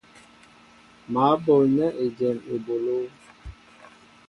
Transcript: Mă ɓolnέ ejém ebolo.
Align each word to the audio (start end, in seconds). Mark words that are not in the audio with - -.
Mă 1.11 1.23
ɓolnέ 1.43 1.85
ejém 2.03 2.37
ebolo. 2.53 2.97